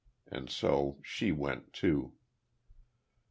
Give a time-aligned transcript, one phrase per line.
[0.31, 2.13] And so she went, too.